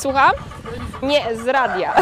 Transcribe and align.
Słucham? 0.00 0.30
Nie, 1.02 1.36
z 1.36 1.48
radia. 1.48 1.94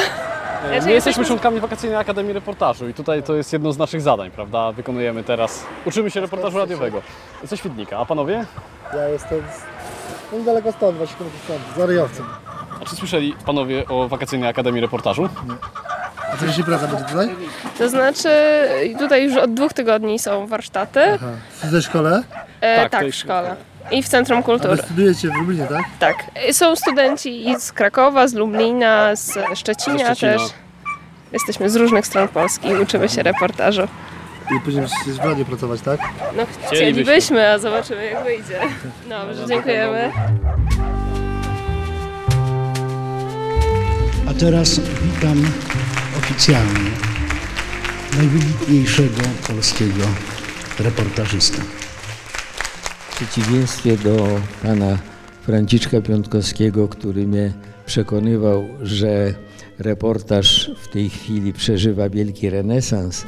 My 0.70 0.80
Znaczy, 0.80 0.94
jesteśmy 0.94 1.24
członkami 1.24 1.60
Wakacyjnej 1.60 1.98
Akademii 1.98 2.32
Reportażu 2.32 2.88
i 2.88 2.94
tutaj 2.94 3.22
to 3.22 3.34
jest 3.34 3.52
jedno 3.52 3.72
z 3.72 3.78
naszych 3.78 4.00
zadań, 4.00 4.30
prawda? 4.30 4.72
Wykonujemy 4.72 5.24
teraz, 5.24 5.64
uczymy 5.84 6.10
się 6.10 6.20
reportażu 6.20 6.58
radiowego. 6.58 7.02
Ze 7.44 7.56
Świdnika, 7.56 7.98
a 7.98 8.04
panowie? 8.04 8.44
Ja 8.94 9.08
jestem 9.08 9.38
z, 9.40 9.62
no 10.32 10.38
niedaleko 10.38 10.72
stąd, 10.72 10.96
właśnie 10.96 11.16
stąd, 11.44 11.60
z 11.76 11.80
Arejowcem. 11.80 12.26
A 12.82 12.84
czy 12.84 12.96
słyszeli 12.96 13.34
panowie 13.46 13.88
o 13.88 14.08
Wakacyjnej 14.08 14.48
Akademii 14.50 14.80
Reportażu? 14.80 15.28
A 16.32 16.36
co 16.36 16.46
dzisiaj 16.46 16.64
praca 16.64 16.86
będzie 16.86 17.04
tutaj? 17.04 17.28
To 17.78 17.88
znaczy, 17.88 18.28
tutaj 18.98 19.24
już 19.24 19.36
od 19.36 19.54
dwóch 19.54 19.72
tygodni 19.72 20.18
są 20.18 20.46
warsztaty. 20.46 21.00
Aha. 21.14 21.26
W 21.62 21.70
tej 21.70 21.82
szkole? 21.82 22.22
E, 22.60 22.76
Tak, 22.76 22.92
tak, 22.92 23.06
w 23.06 23.14
szkole. 23.14 23.56
I 23.90 24.02
w 24.02 24.08
Centrum 24.08 24.42
Kultury. 24.42 24.76
studujecie 24.76 25.28
w 25.30 25.34
Lublinie, 25.34 25.66
tak? 25.66 25.82
Tak. 25.98 26.16
Są 26.52 26.76
studenci 26.76 27.48
i 27.48 27.60
z 27.60 27.72
Krakowa, 27.72 28.28
z 28.28 28.34
Lublina, 28.34 29.16
z 29.16 29.38
Szczecina, 29.54 29.98
Ze 29.98 30.04
Szczecina. 30.04 30.32
też. 30.32 30.42
Jesteśmy 31.32 31.70
z 31.70 31.76
różnych 31.76 32.06
stron 32.06 32.28
Polski 32.28 32.68
i 32.68 32.74
uczymy 32.74 33.08
się 33.08 33.22
reportażu. 33.22 33.82
I 34.56 34.60
później 34.60 34.82
będziecie 34.82 35.22
w 35.22 35.24
radiu 35.24 35.44
pracować, 35.44 35.80
tak? 35.80 36.00
No 36.36 36.42
chcielibyśmy, 36.66 37.50
a 37.50 37.58
zobaczymy 37.58 38.04
jak 38.04 38.24
wyjdzie. 38.24 38.60
Dobrze, 39.08 39.46
dziękujemy. 39.46 40.12
A 44.30 44.34
teraz 44.40 44.80
witam 44.80 45.44
oficjalnie 46.18 46.90
najwybitniejszego 48.16 49.22
polskiego 49.48 50.04
reportażystę. 50.78 51.58
Przeciwieństwie 53.18 53.96
do 53.96 54.40
pana 54.62 54.98
Franciszka 55.42 56.00
Piątkowskiego, 56.00 56.88
który 56.88 57.26
mnie 57.26 57.52
przekonywał, 57.86 58.64
że 58.82 59.34
reportaż 59.78 60.70
w 60.82 60.88
tej 60.88 61.10
chwili 61.10 61.52
przeżywa 61.52 62.08
wielki 62.08 62.50
renesans, 62.50 63.24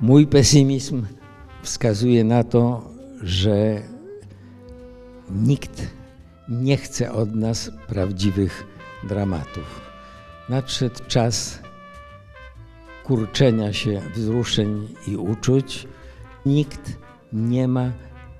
mój 0.00 0.26
pesymizm 0.26 1.06
wskazuje 1.62 2.24
na 2.24 2.44
to, 2.44 2.90
że 3.22 3.82
nikt 5.30 5.86
nie 6.48 6.76
chce 6.76 7.12
od 7.12 7.34
nas 7.34 7.70
prawdziwych 7.88 8.66
dramatów. 9.08 9.80
Nadszedł 10.48 11.00
czas 11.08 11.58
kurczenia 13.04 13.72
się 13.72 14.02
wzruszeń 14.14 14.88
i 15.06 15.16
uczuć. 15.16 15.88
Nikt 16.46 16.98
nie 17.32 17.68
ma 17.68 17.92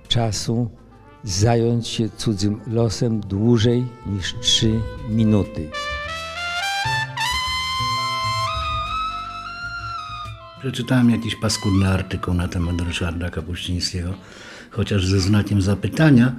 czasu 0.08 0.81
zająć 1.24 1.88
się 1.88 2.08
cudzym 2.16 2.60
losem 2.66 3.20
dłużej 3.20 3.84
niż 4.06 4.34
trzy 4.40 4.80
minuty. 5.08 5.70
Przeczytałem 10.60 11.10
jakiś 11.10 11.36
paskudny 11.36 11.88
artykuł 11.88 12.34
na 12.34 12.48
temat 12.48 12.80
Ryszarda 12.80 13.30
Kapuścińskiego, 13.30 14.14
chociaż 14.70 15.06
ze 15.06 15.20
znakiem 15.20 15.62
zapytania. 15.62 16.32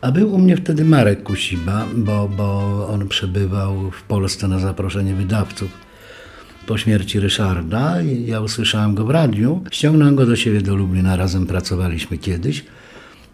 A 0.00 0.12
był 0.12 0.34
u 0.34 0.38
mnie 0.38 0.56
wtedy 0.56 0.84
Marek 0.84 1.22
Kusiba, 1.22 1.86
bo, 1.96 2.28
bo 2.28 2.88
on 2.88 3.08
przebywał 3.08 3.90
w 3.90 4.02
Polsce 4.02 4.48
na 4.48 4.58
zaproszenie 4.58 5.14
wydawców 5.14 5.70
po 6.66 6.78
śmierci 6.78 7.20
Ryszarda. 7.20 8.02
Ja 8.02 8.40
usłyszałem 8.40 8.94
go 8.94 9.04
w 9.04 9.10
radiu. 9.10 9.64
Ściągnąłem 9.70 10.16
go 10.16 10.26
do 10.26 10.36
siebie 10.36 10.60
do 10.60 10.74
Lublina, 10.74 11.16
razem 11.16 11.46
pracowaliśmy 11.46 12.18
kiedyś. 12.18 12.64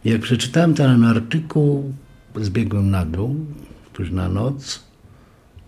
Jak 0.05 0.21
przeczytałem 0.21 0.75
ten 0.75 1.05
artykuł, 1.05 1.93
zbiegłem 2.37 2.91
na 2.91 3.05
dół, 3.05 3.37
tuż 3.93 4.11
na 4.11 4.29
noc 4.29 4.85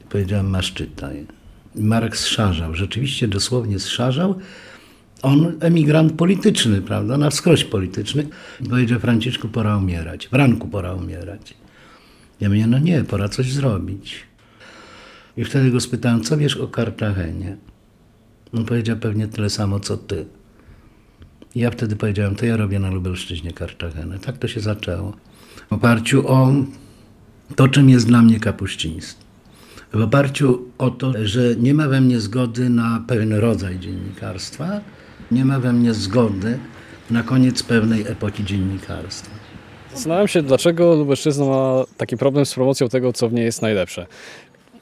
i 0.01 0.05
powiedziałem, 0.05 0.51
masz 0.51 0.73
czytaj. 0.73 1.27
Marek 1.75 2.17
zszarzał, 2.17 2.75
rzeczywiście 2.75 3.29
dosłownie 3.29 3.79
zszarzał. 3.79 4.35
On 5.23 5.53
emigrant 5.61 6.13
polityczny, 6.13 6.83
prawda, 6.83 7.19
na 7.19 7.31
wskroś 7.31 7.65
polityczny. 7.65 8.27
Powiedział, 8.71 9.01
Franciszku, 9.01 9.49
pora 9.49 9.77
umierać, 9.77 10.29
w 10.29 10.33
ranku 10.33 10.69
pora 10.69 10.95
umierać. 10.95 11.55
Ja 12.41 12.49
mówię, 12.49 12.67
no 12.67 12.79
nie, 12.79 13.05
pora 13.05 13.29
coś 13.29 13.53
zrobić. 13.53 14.17
I 15.37 15.45
wtedy 15.45 15.71
go 15.71 15.81
spytałem, 15.81 16.23
co 16.23 16.37
wiesz 16.37 16.57
o 16.57 16.69
Kartagenie? 16.69 17.57
On 18.55 18.65
powiedział 18.65 18.97
pewnie 18.97 19.29
tyle 19.29 19.51
samo, 19.51 19.81
co 19.81 19.97
ty. 19.97 20.27
Ja 21.55 21.71
wtedy 21.71 21.97
powiedziałem, 21.97 22.35
to 22.35 22.47
ja 22.47 22.57
robię 22.57 22.79
na 22.79 22.91
Lubelszczyźnie 22.91 23.53
Kartagenę. 23.53 24.19
Tak 24.19 24.39
to 24.39 24.49
się 24.49 24.61
zaczęło. 24.61 25.13
W 25.71 25.73
oparciu 25.73 26.29
o 26.29 26.53
to, 27.57 27.69
czym 27.69 27.91
jest 27.91 28.07
dla 28.07 28.23
mnie 28.23 28.41
kapuściństwo. 28.41 29.25
W 29.93 30.01
oparciu 30.03 30.63
o 30.79 30.91
to, 30.91 31.13
że 31.23 31.57
nie 31.57 31.75
ma 31.75 31.89
we 31.89 32.01
mnie 32.01 32.21
zgody 32.21 32.71
na 32.71 33.05
pewien 33.07 33.33
rodzaj 33.33 33.79
dziennikarstwa, 33.79 34.81
nie 35.31 35.45
ma 35.45 35.61
we 35.61 35.73
mnie 35.73 35.95
zgody 35.95 36.59
na 37.11 37.23
koniec 37.23 37.63
pewnej 37.63 38.07
epoki 38.07 38.45
dziennikarstwa. 38.45 39.31
Zastanawiam 39.93 40.29
się, 40.29 40.43
dlaczego 40.43 40.95
Lubelszczyzna 40.95 41.45
ma 41.45 41.85
taki 41.97 42.17
problem 42.17 42.47
z 42.47 42.55
promocją 42.55 42.89
tego, 42.89 43.13
co 43.13 43.29
w 43.29 43.33
niej 43.33 43.45
jest 43.45 43.63
najlepsze. 43.63 44.07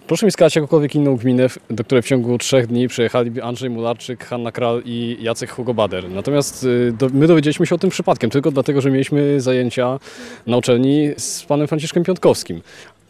Proszę 0.08 0.26
mi 0.26 0.30
wskazać 0.30 0.56
jakąkolwiek 0.56 0.94
inną 0.94 1.16
gminę, 1.16 1.46
do 1.70 1.84
której 1.84 2.02
w 2.02 2.06
ciągu 2.06 2.38
trzech 2.38 2.66
dni 2.66 2.88
przyjechali 2.88 3.40
Andrzej 3.40 3.70
Mularczyk, 3.70 4.24
Hanna 4.24 4.52
Kral 4.52 4.82
i 4.84 5.18
Jacek 5.20 5.50
Hugo 5.50 5.74
Bader. 5.74 6.10
Natomiast 6.10 6.64
y, 6.64 6.92
do, 6.98 7.08
my 7.12 7.26
dowiedzieliśmy 7.26 7.66
się 7.66 7.74
o 7.74 7.78
tym 7.78 7.90
przypadkiem, 7.90 8.30
tylko 8.30 8.50
dlatego, 8.50 8.80
że 8.80 8.90
mieliśmy 8.90 9.40
zajęcia 9.40 9.98
na 10.46 10.56
uczelni 10.56 11.10
z 11.16 11.44
panem 11.44 11.68
Franciszkiem 11.68 12.04
Piątkowskim. 12.04 12.60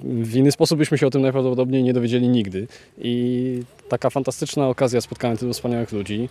W 0.01 0.37
inny 0.37 0.53
sposób 0.53 0.79
byśmy 0.79 0.99
się 0.99 1.07
o 1.07 1.11
tym 1.11 1.23
najprawdopodobniej 1.23 1.83
nie 1.83 1.93
dowiedzieli 1.93 2.29
nigdy. 2.29 2.67
I 2.99 3.63
taka 3.89 4.11
fantastyczna 4.11 4.69
okazja 4.69 5.01
spotkania 5.01 5.37
tylu 5.37 5.53
wspaniałych 5.53 5.93
ludzi 5.93 6.29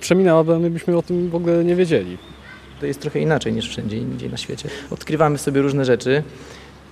przeminęłaby, 0.00 0.58
my 0.58 0.70
byśmy 0.70 0.96
o 0.96 1.02
tym 1.02 1.30
w 1.30 1.34
ogóle 1.34 1.64
nie 1.64 1.76
wiedzieli. 1.76 2.18
To 2.80 2.86
jest 2.86 3.00
trochę 3.00 3.20
inaczej 3.20 3.52
niż 3.52 3.68
wszędzie 3.68 3.96
indziej 3.96 4.30
na 4.30 4.36
świecie. 4.36 4.68
Odkrywamy 4.90 5.38
sobie 5.38 5.62
różne 5.62 5.84
rzeczy. 5.84 6.22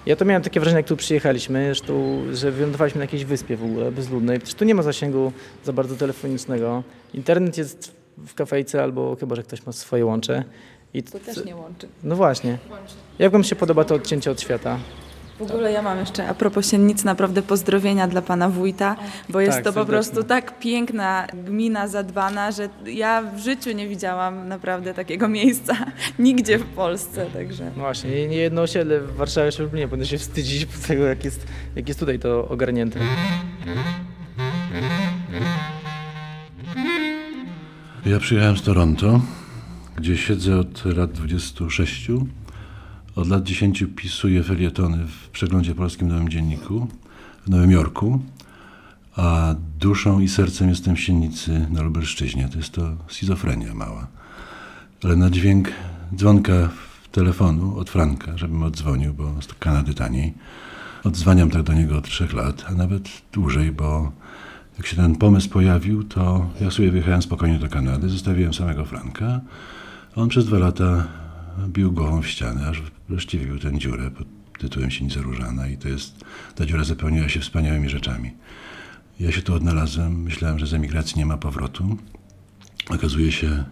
Ja 0.07 0.17
to 0.17 0.25
miałem 0.25 0.43
takie 0.43 0.61
wrażenie, 0.61 0.77
jak 0.79 0.87
tu 0.87 0.97
przyjechaliśmy, 0.97 1.65
zresztą, 1.65 2.23
że 2.33 2.51
wylądowaliśmy 2.51 2.99
na 2.99 3.05
jakiejś 3.05 3.25
wyspie 3.25 3.57
w 3.57 3.65
ogóle, 3.65 3.93
bezludnej. 3.93 4.39
Przecież 4.39 4.55
tu 4.55 4.65
nie 4.65 4.75
ma 4.75 4.83
zasięgu 4.83 5.33
za 5.65 5.73
bardzo 5.73 5.97
telefonicznego. 5.97 6.83
Internet 7.15 7.59
jest 7.59 7.93
w 8.27 8.35
kafejce 8.35 8.83
albo 8.83 9.17
chyba, 9.21 9.37
że 9.37 9.43
ktoś 9.43 9.67
ma 9.67 9.73
swoje 9.73 10.07
łącze. 10.07 10.45
I 10.95 11.03
To 11.03 11.19
też 11.19 11.45
nie 11.45 11.57
łączy. 11.57 11.89
No 12.03 12.17
właśnie. 12.17 12.59
Jak 13.19 13.33
Wam 13.33 13.45
się 13.45 13.57
podoba 13.57 13.85
to 13.85 13.95
odcięcie 13.95 14.31
od 14.31 14.41
świata? 14.41 14.79
W 15.49 15.51
ogóle 15.51 15.73
ja 15.73 15.83
mam 15.83 15.99
jeszcze 15.99 16.29
a 16.29 16.35
propos 16.35 16.71
Siennic 16.71 17.05
naprawdę 17.05 17.43
pozdrowienia 17.43 18.09
dla 18.09 18.23
pana 18.23 18.49
wójta, 18.49 18.97
bo 19.29 19.41
jest 19.41 19.57
Tak, 19.57 19.65
to 19.65 19.73
po 19.73 19.85
prostu 19.85 20.23
tak 20.23 20.59
piękna 20.59 21.27
gmina 21.47 21.89
zadbana, 21.89 22.51
że 22.51 22.69
ja 22.87 23.23
w 23.23 23.39
życiu 23.39 23.73
nie 23.73 23.89
widziałam 23.89 24.49
naprawdę 24.49 24.95
takiego 24.95 25.29
miejsca 25.29 25.77
nigdzie 26.19 26.59
w 26.59 26.65
Polsce, 26.65 27.27
także 27.27 27.65
No 27.65 27.83
właśnie, 27.83 28.11
nie 28.11 28.29
nie 28.29 28.37
jedno 28.37 28.63
osiedle 28.63 29.01
w 29.01 29.17
Warszawie 29.17 29.53
czy 29.53 29.63
Lublinie 29.63 29.89
powinno 29.89 30.07
się 30.07 30.19
wstydzić 30.19 30.67
po 30.67 30.87
tego, 30.87 31.05
jak 31.05 31.25
jest, 31.25 31.47
jak 31.77 31.89
jest 31.89 32.01
tutaj 32.01 32.19
to 32.19 32.49
ogarnięte. 32.49 33.01
Ja 38.07 38.19
przyjechałem 38.19 38.57
z 38.57 38.63
Toronto, 38.63 39.21
gdzie 39.97 40.17
siedzę 40.17 40.59
od 40.59 40.85
lat 40.85 41.13
26. 41.13 42.11
Od 43.17 43.29
lat 43.29 43.43
10 43.43 43.85
pisuję 43.97 44.43
felietony 44.43 45.07
w 45.07 45.29
przeglądzie 45.29 45.75
Polskim 45.75 46.09
Nowym 46.09 46.29
Dzienniku 46.29 46.89
w 47.47 47.51
Nowym 47.51 47.71
Jorku, 47.71 48.21
a 49.17 49.55
duszą 49.79 50.21
i 50.21 50.29
sercem 50.29 50.69
jestem 50.69 50.97
w 50.97 51.01
Siennicy 51.01 51.67
na 51.71 51.83
Lubelszczyźnie. 51.83 52.49
To 52.49 52.59
jest 52.59 52.73
to 52.73 52.97
schizofrenia 53.09 53.75
mała. 53.75 54.07
Ale 55.05 55.17
na 55.17 55.31
dźwięk 55.31 55.73
dzwonka 56.17 56.69
telefonu 57.13 57.77
od 57.79 57.91
Franka, 57.91 58.39
żebym 58.39 58.63
oddzwonił, 58.63 59.15
bo 59.15 59.43
z 59.43 59.47
Kanady 59.47 59.95
taniej, 59.95 60.35
odzwaniam 61.05 61.51
tak 61.51 61.63
do 61.63 61.73
niego 61.73 61.99
od 61.99 62.09
trzech 62.09 62.33
lat, 62.33 62.65
a 62.69 62.75
nawet 62.75 63.09
dłużej, 63.33 63.73
bo 63.73 64.13
jak 64.79 64.87
się 64.87 64.97
ten 64.97 65.17
pomysł 65.17 65.49
pojawił, 65.49 66.05
to 66.05 66.51
ja 66.61 66.71
sobie 66.71 66.91
wyjechałem 66.91 67.23
spokojnie 67.23 67.59
do 67.59 67.69
Kanady, 67.69 68.09
zostawiłem 68.09 68.55
samego 68.55 68.85
Franka, 68.85 69.41
a 70.17 70.21
on 70.21 70.29
przez 70.29 70.47
dwa 70.47 70.59
lata 70.59 71.09
bił 71.69 71.93
głową 71.93 72.23
w 72.23 72.27
ścianę, 72.27 72.69
aż 72.69 72.83
wybił 73.17 73.59
tę 73.59 73.79
dziurę 73.79 74.11
pod 74.11 74.27
tytułem 74.59 74.91
Sienica 74.91 75.21
Różana 75.21 75.69
i 75.69 75.77
to 75.77 75.89
jest, 75.89 76.25
ta 76.55 76.67
dziura 76.67 76.85
zapełniła 76.85 77.29
się 77.29 77.41
wspaniałymi 77.41 77.89
rzeczami. 77.89 78.31
Ja 79.21 79.33
się 79.33 79.43
tu 79.43 79.55
odnalazłem, 79.55 80.23
myślałem, 80.23 80.59
że 80.59 80.67
z 80.67 80.75
emigracji 80.75 81.19
nie 81.19 81.27
ma 81.27 81.37
powrotu. 81.37 81.97
Okazuje 82.89 83.33
się, 83.33 83.65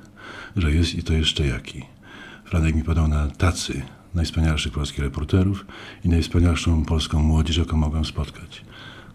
że 0.56 0.72
jest 0.72 0.94
i 0.94 1.02
to 1.02 1.12
jeszcze 1.12 1.46
jaki. 1.46 1.82
Franek 2.44 2.74
mi 2.74 2.84
podał 2.84 3.08
na 3.08 3.28
tacy 3.28 3.82
najwspanialszych 4.14 4.72
polskich 4.72 4.98
reporterów 4.98 5.66
i 6.04 6.08
najwspanialszą 6.08 6.84
polską 6.84 7.22
młodzież, 7.22 7.56
jaką 7.56 7.76
mogłem 7.76 8.04
spotkać. 8.04 8.64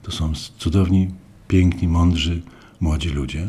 To 0.04 0.12
są 0.12 0.34
cudowni, 0.58 1.10
piękni, 1.48 1.88
mądrzy, 1.88 2.42
młodzi 2.80 3.10
ludzie, 3.10 3.48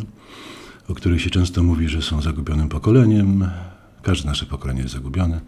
o 0.88 0.94
których 0.94 1.22
się 1.22 1.30
często 1.30 1.62
mówi, 1.62 1.88
że 1.88 2.02
są 2.02 2.22
zagubionym 2.22 2.68
pokoleniem. 2.68 3.50
Każde 4.02 4.28
nasze 4.28 4.46
pokolenie 4.46 4.82
jest 4.82 4.94
zagubione, 4.94 5.40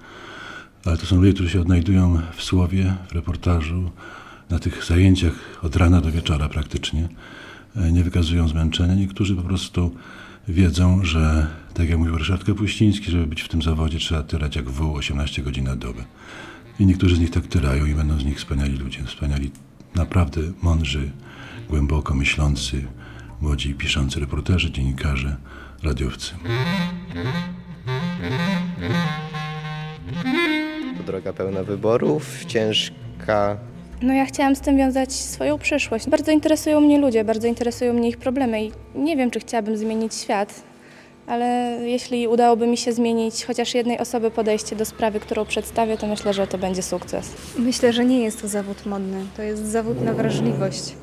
ale 0.84 0.96
to 0.96 1.06
są 1.06 1.16
ludzie, 1.16 1.32
którzy 1.32 1.50
się 1.50 1.60
odnajdują 1.60 2.20
w 2.36 2.42
słowie, 2.42 2.94
w 3.08 3.12
reportażu, 3.12 3.90
na 4.50 4.58
tych 4.58 4.84
zajęciach 4.84 5.32
od 5.62 5.76
rana 5.76 6.00
do 6.00 6.12
wieczora 6.12 6.48
praktycznie 6.48 7.08
e, 7.76 7.92
nie 7.92 8.04
wykazują 8.04 8.48
zmęczenia. 8.48 8.94
Niektórzy 8.94 9.36
po 9.36 9.42
prostu 9.42 9.94
wiedzą, 10.48 11.04
że 11.04 11.46
tak 11.74 11.88
jak 11.88 11.98
mówił 11.98 12.18
Ryszard 12.18 12.44
Kapuściński, 12.44 13.10
żeby 13.10 13.26
być 13.26 13.42
w 13.42 13.48
tym 13.48 13.62
zawodzie 13.62 13.98
trzeba 13.98 14.22
tyrać 14.22 14.56
jak 14.56 14.70
wół 14.70 14.94
18 14.94 15.42
godzin 15.42 15.64
na 15.64 15.76
dobę. 15.76 16.04
I 16.80 16.86
niektórzy 16.86 17.16
z 17.16 17.20
nich 17.20 17.30
tak 17.30 17.46
tyrają 17.46 17.86
i 17.86 17.94
będą 17.94 18.18
z 18.18 18.24
nich 18.24 18.38
wspaniali 18.38 18.76
ludzie, 18.76 19.04
wspaniali, 19.04 19.50
naprawdę 19.94 20.40
mądrzy, 20.62 21.10
głęboko 21.68 22.14
myślący, 22.14 22.84
młodzi 23.40 23.74
piszący 23.74 24.20
reporterzy, 24.20 24.70
dziennikarze, 24.70 25.36
radiowcy. 25.82 26.34
Droga 31.08 31.32
pełna 31.32 31.62
wyborów, 31.62 32.44
ciężka. 32.44 33.56
No 34.02 34.12
ja 34.14 34.26
chciałam 34.26 34.56
z 34.56 34.60
tym 34.60 34.76
wiązać 34.76 35.12
swoją 35.12 35.58
przyszłość. 35.58 36.08
Bardzo 36.08 36.32
interesują 36.32 36.80
mnie 36.80 36.98
ludzie, 36.98 37.24
bardzo 37.24 37.46
interesują 37.46 37.92
mnie 37.92 38.08
ich 38.08 38.16
problemy 38.16 38.64
i 38.64 38.72
nie 38.94 39.16
wiem, 39.16 39.30
czy 39.30 39.40
chciałabym 39.40 39.76
zmienić 39.76 40.14
świat, 40.14 40.62
ale 41.26 41.78
jeśli 41.82 42.28
udałoby 42.28 42.66
mi 42.66 42.76
się 42.76 42.92
zmienić 42.92 43.44
chociaż 43.44 43.74
jednej 43.74 43.98
osoby 43.98 44.30
podejście 44.30 44.76
do 44.76 44.84
sprawy, 44.84 45.20
którą 45.20 45.44
przedstawię, 45.44 45.96
to 45.96 46.06
myślę, 46.06 46.34
że 46.34 46.46
to 46.46 46.58
będzie 46.58 46.82
sukces. 46.82 47.32
Myślę, 47.58 47.92
że 47.92 48.04
nie 48.04 48.20
jest 48.20 48.42
to 48.42 48.48
zawód 48.48 48.86
modny. 48.86 49.24
To 49.36 49.42
jest 49.42 49.66
zawód 49.66 50.02
na 50.02 50.12
wrażliwość. 50.12 50.94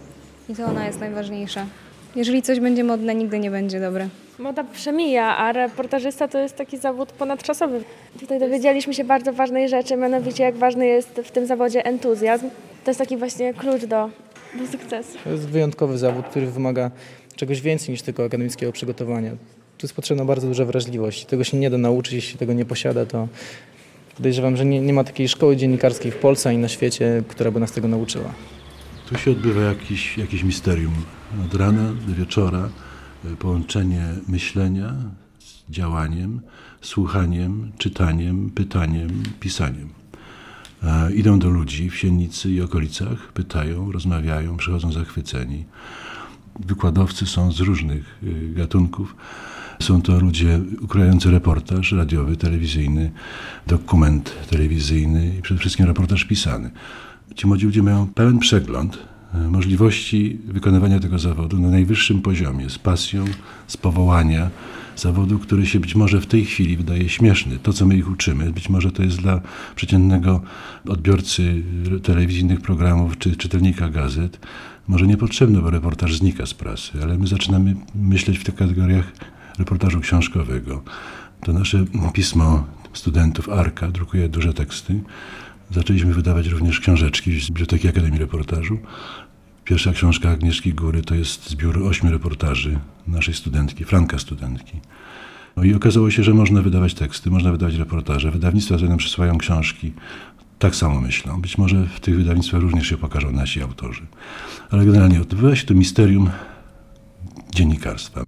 I 0.50 0.56
to 0.56 0.66
ona 0.66 0.86
jest 0.88 1.00
najważniejsza. 1.00 1.66
Jeżeli 2.16 2.42
coś 2.42 2.60
będzie 2.60 2.84
modne, 2.84 3.16
nigdy 3.16 3.40
nie 3.40 3.52
będzie 3.52 3.80
dobre. 3.80 4.08
Moda 4.40 4.64
przemija, 4.64 5.38
a 5.38 5.52
reportażysta 5.52 6.28
to 6.28 6.40
jest 6.40 6.56
taki 6.56 6.78
zawód 6.78 7.12
ponadczasowy. 7.12 7.84
Tutaj 8.20 8.40
dowiedzieliśmy 8.40 8.94
się 8.94 9.04
bardzo 9.04 9.34
ważnej 9.34 9.70
rzeczy, 9.70 9.98
mianowicie 9.98 10.44
jak 10.44 10.58
ważny 10.58 10.86
jest 10.88 11.22
w 11.26 11.32
tym 11.32 11.46
zawodzie 11.46 11.86
entuzjazm. 11.86 12.50
To 12.84 12.92
jest 12.92 13.00
taki 13.00 13.18
właśnie 13.18 13.54
klucz 13.54 13.86
do, 13.86 14.10
do 14.60 14.68
sukcesu. 14.72 15.18
To 15.24 15.30
jest 15.30 15.48
wyjątkowy 15.48 15.98
zawód, 15.98 16.26
który 16.26 16.48
wymaga 16.48 16.92
czegoś 17.36 17.62
więcej 17.62 17.90
niż 17.92 18.02
tylko 18.02 18.24
akademickiego 18.24 18.72
przygotowania. 18.72 19.32
Tu 19.78 19.86
jest 19.86 19.96
potrzebna 19.96 20.26
bardzo 20.26 20.48
duża 20.48 20.66
wrażliwość. 20.66 21.26
Tego 21.26 21.44
się 21.44 21.58
nie 21.58 21.70
da 21.70 21.78
nauczyć, 21.78 22.14
jeśli 22.14 22.38
tego 22.38 22.54
nie 22.54 22.66
posiada, 22.66 23.06
to 23.06 23.28
podejrzewam, 24.16 24.58
że 24.58 24.66
nie, 24.66 24.82
nie 24.82 24.94
ma 24.94 25.04
takiej 25.04 25.28
szkoły 25.28 25.58
dziennikarskiej 25.58 26.12
w 26.12 26.18
Polsce 26.18 26.50
ani 26.50 26.58
na 26.58 26.68
świecie, 26.68 27.24
która 27.28 27.52
by 27.52 27.60
nas 27.60 27.72
tego 27.72 27.88
nauczyła. 27.88 28.34
Tu 29.10 29.18
się 29.18 29.32
odbywa 29.32 29.62
jakiś, 29.62 30.18
jakieś 30.18 30.44
misterium. 30.44 30.94
Od 31.46 31.56
rana 31.56 31.94
do 32.08 32.16
wieczora 32.16 32.70
połączenie 33.40 34.06
myślenia 34.28 34.94
z 35.40 35.72
działaniem, 35.72 36.42
słuchaniem, 36.82 37.72
czytaniem, 37.78 38.50
pytaniem, 38.50 39.24
pisaniem. 39.40 39.90
E, 40.84 41.14
idą 41.14 41.40
do 41.40 41.50
ludzi 41.50 41.90
w 41.90 41.96
Siennicy 41.96 42.52
i 42.52 42.62
okolicach, 42.62 43.34
pytają, 43.34 43.92
rozmawiają, 43.92 44.58
przychodzą 44.58 44.92
zachwyceni. 44.92 45.66
Wykładowcy 46.60 47.26
są 47.26 47.52
z 47.52 47.60
różnych 47.60 48.20
y, 48.24 48.54
gatunków. 48.54 49.16
Są 49.80 50.02
to 50.02 50.20
ludzie 50.20 50.62
ukrający 50.82 51.32
reportaż 51.32 51.92
radiowy, 51.92 52.38
telewizyjny, 52.38 53.12
dokument 53.68 54.36
telewizyjny 54.50 55.36
i 55.40 55.42
przede 55.42 55.60
wszystkim 55.60 55.86
reportaż 55.86 56.26
pisany. 56.26 56.72
Ci 57.36 57.48
młodzi 57.48 57.66
ludzie 57.66 57.84
mają 57.84 58.08
pełen 58.08 58.40
przegląd 58.40 58.98
możliwości 59.50 60.40
wykonywania 60.46 61.00
tego 61.00 61.20
zawodu 61.20 61.60
na 61.60 61.70
najwyższym 61.70 62.22
poziomie, 62.22 62.70
z 62.70 62.78
pasją, 62.78 63.26
z 63.68 63.78
powołania, 63.78 64.50
zawodu, 64.96 65.40
który 65.40 65.66
się 65.66 65.80
być 65.80 65.96
może 65.96 66.22
w 66.22 66.26
tej 66.26 66.46
chwili 66.46 66.78
wydaje 66.78 67.10
śmieszny. 67.10 67.60
To, 67.64 67.74
co 67.74 67.86
my 67.86 67.98
ich 67.98 68.10
uczymy, 68.10 68.52
być 68.52 68.70
może 68.70 68.92
to 68.92 69.04
jest 69.04 69.22
dla 69.22 69.42
przeciętnego 69.76 70.42
odbiorcy 70.90 71.64
telewizyjnych 72.04 72.62
programów 72.62 73.18
czy 73.18 73.36
czytelnika 73.36 73.90
gazet, 73.90 74.40
może 74.88 75.08
niepotrzebne, 75.08 75.62
bo 75.62 75.70
reportaż 75.70 76.18
znika 76.18 76.46
z 76.46 76.54
prasy, 76.54 76.92
ale 77.04 77.18
my 77.18 77.28
zaczynamy 77.28 77.76
myśleć 77.96 78.38
w 78.40 78.44
tych 78.44 78.56
kategoriach 78.56 79.12
reportażu 79.60 80.00
książkowego. 80.00 80.84
To 81.42 81.54
nasze 81.54 81.86
pismo 82.14 82.68
studentów 82.94 83.50
Arka 83.50 83.92
drukuje 83.92 84.30
duże 84.30 84.54
teksty. 84.54 85.00
Zaczęliśmy 85.72 86.14
wydawać 86.14 86.48
również 86.48 86.80
książeczki 86.80 87.42
z 87.42 87.48
Biblioteki 87.48 87.88
Akademii 87.88 88.20
Reportażu. 88.20 88.78
Pierwsza 89.66 89.92
książka 89.92 90.30
Agnieszki 90.30 90.74
Góry 90.74 91.02
to 91.02 91.16
jest 91.16 91.50
zbiór 91.50 91.84
ośmiu 91.84 92.12
reportaży 92.12 92.80
naszej 93.08 93.34
studentki, 93.34 93.86
Franka 93.86 94.20
studentki. 94.20 94.80
No 95.56 95.64
i 95.64 95.74
okazało 95.74 96.12
się, 96.12 96.24
że 96.24 96.34
można 96.34 96.62
wydawać 96.62 96.94
teksty, 96.94 97.30
można 97.30 97.52
wydawać 97.52 97.76
reportaże. 97.76 98.32
Wydawnictwa 98.32 98.78
sobie 98.78 98.90
nam 98.90 98.98
przysyłają 98.98 99.38
książki. 99.38 99.94
Tak 100.60 100.76
samo 100.76 101.02
myślą. 101.02 101.42
Być 101.42 101.58
może 101.58 101.86
w 101.86 102.00
tych 102.00 102.16
wydawnictwach 102.18 102.62
również 102.62 102.88
się 102.88 102.98
pokażą 102.98 103.32
nasi 103.32 103.62
autorzy. 103.62 104.06
Ale 104.70 104.86
generalnie 104.86 105.22
odbywa 105.22 105.56
się 105.56 105.66
to 105.66 105.74
misterium 105.74 106.30
dziennikarstwa. 107.56 108.24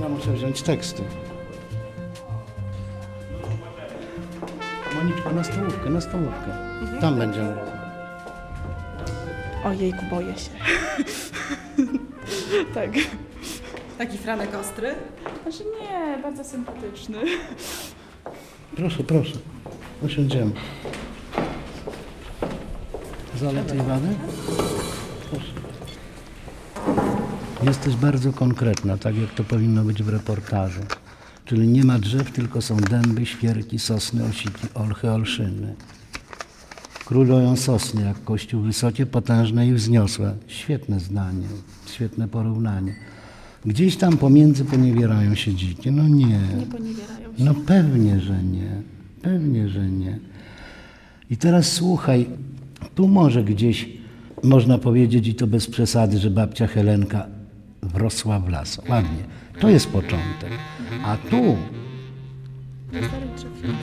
Ja 0.00 0.08
muszę 0.08 0.32
wziąć 0.32 0.62
teksty. 0.62 1.02
Na 5.32 5.44
stołówkę, 5.44 5.90
na 5.90 6.00
stołówkę. 6.00 6.50
Tam 7.00 7.18
będziemy. 7.18 7.56
Ojejku, 9.64 10.04
boję 10.10 10.34
się. 10.38 10.50
tak. 12.74 12.90
Taki 13.98 14.18
Franek 14.18 14.54
ostry? 14.54 14.94
Znaczy 15.42 15.64
nie, 15.80 16.22
bardzo 16.22 16.44
sympatyczny. 16.44 17.18
Proszę, 18.76 19.04
proszę. 19.04 19.34
Usiądziemy. 20.02 20.50
Zalej 23.36 23.64
tej 23.64 23.78
wady? 23.78 24.08
Proszę. 25.30 25.52
Jesteś 27.62 27.96
bardzo 27.96 28.32
konkretna, 28.32 28.96
tak 28.98 29.16
jak 29.16 29.30
to 29.30 29.44
powinno 29.44 29.82
być 29.84 30.02
w 30.02 30.08
reportażu. 30.08 30.80
Czyli 31.52 31.68
nie 31.68 31.84
ma 31.84 31.98
drzew, 31.98 32.30
tylko 32.30 32.62
są 32.62 32.76
dęby, 32.76 33.26
świerki, 33.26 33.78
sosny, 33.78 34.24
osiki, 34.24 34.66
olchy, 34.74 35.10
olszyny. 35.10 35.74
Królują 37.04 37.56
sosny, 37.56 38.02
jak 38.02 38.24
kościół 38.24 38.62
wysokie, 38.62 39.06
potężne 39.06 39.66
i 39.68 39.72
wzniosłe. 39.74 40.34
Świetne 40.46 41.00
zdanie, 41.00 41.46
świetne 41.86 42.28
porównanie. 42.28 42.94
Gdzieś 43.64 43.96
tam 43.96 44.16
pomiędzy 44.16 44.64
poniewierają 44.64 45.34
się 45.34 45.54
dzikie. 45.54 45.90
No 45.90 46.08
nie. 46.08 46.26
Nie 46.58 46.66
poniewierają 46.66 47.36
się. 47.36 47.44
No 47.44 47.54
pewnie, 47.54 48.20
że 48.20 48.42
nie. 48.42 48.82
Pewnie, 49.22 49.68
że 49.68 49.90
nie. 49.90 50.18
I 51.30 51.36
teraz 51.36 51.72
słuchaj, 51.72 52.26
tu 52.94 53.08
może 53.08 53.44
gdzieś 53.44 53.88
można 54.42 54.78
powiedzieć, 54.78 55.26
i 55.26 55.34
to 55.34 55.46
bez 55.46 55.66
przesady, 55.66 56.18
że 56.18 56.30
babcia 56.30 56.66
Helenka 56.66 57.26
wrosła 57.82 58.38
w 58.38 58.48
las. 58.48 58.80
Ładnie. 58.88 59.24
To 59.60 59.68
jest 59.68 59.88
początek. 59.88 60.50
A 61.04 61.16
tu, 61.16 61.56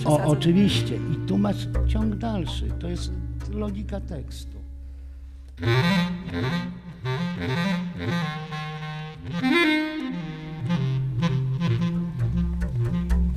o, 0.06 0.24
oczywiście, 0.24 0.96
i 0.96 1.28
tu 1.28 1.38
masz 1.38 1.68
ciąg 1.88 2.16
dalszy. 2.16 2.70
To 2.80 2.88
jest 2.88 3.12
logika 3.52 4.00
tekstu. 4.00 4.58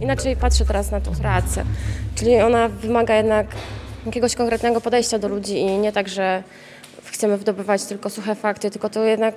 Inaczej 0.01 0.37
patrzę 0.37 0.65
teraz 0.65 0.91
na 0.91 1.01
tą 1.01 1.15
pracę, 1.15 1.65
czyli 2.15 2.41
ona 2.41 2.69
wymaga 2.69 3.15
jednak 3.17 3.47
jakiegoś 4.07 4.35
konkretnego 4.35 4.81
podejścia 4.81 5.19
do 5.19 5.29
ludzi 5.29 5.59
i 5.59 5.79
nie 5.79 5.93
tak, 5.93 6.09
że 6.09 6.43
chcemy 7.23 7.39
wydobywać 7.39 7.85
tylko 7.85 8.11
suche 8.11 8.35
fakty, 8.35 8.71
tylko 8.71 8.89
to 8.89 9.05
jednak 9.05 9.35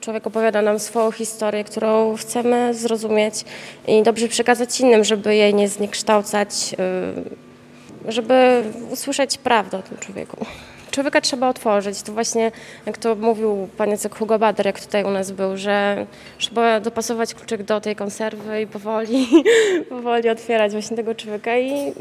człowiek 0.00 0.26
opowiada 0.26 0.62
nam 0.62 0.78
swoją 0.78 1.12
historię, 1.12 1.64
którą 1.64 2.16
chcemy 2.16 2.74
zrozumieć 2.74 3.44
i 3.86 4.02
dobrze 4.02 4.28
przekazać 4.28 4.80
innym, 4.80 5.04
żeby 5.04 5.34
jej 5.34 5.54
nie 5.54 5.68
zniekształcać, 5.68 6.72
yy, 6.72 8.12
żeby 8.12 8.62
usłyszeć 8.90 9.38
prawdę 9.38 9.78
o 9.78 9.82
tym 9.82 9.98
człowieku. 9.98 10.46
Człowieka 10.90 11.20
trzeba 11.20 11.48
otworzyć. 11.48 12.02
To 12.02 12.12
właśnie, 12.12 12.52
jak 12.86 12.98
to 12.98 13.14
mówił 13.14 13.68
pan 13.76 13.90
Jacek 13.90 14.14
Hugo 14.14 14.38
Bader, 14.38 14.66
jak 14.66 14.80
tutaj 14.80 15.04
u 15.04 15.10
nas 15.10 15.30
był, 15.30 15.56
że 15.56 16.06
trzeba 16.38 16.80
dopasować 16.80 17.34
kluczyk 17.34 17.62
do 17.62 17.80
tej 17.80 17.96
konserwy 17.96 18.60
i 18.62 18.66
powoli, 18.66 19.28
powoli 19.88 20.28
otwierać 20.28 20.72
właśnie 20.72 20.96
tego 20.96 21.14
człowieka 21.14 21.58
i 21.58 21.92